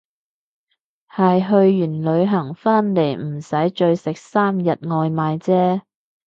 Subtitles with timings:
[1.15, 1.51] 係去
[2.03, 5.83] 完旅行返嚟唔使再食三日外賣姐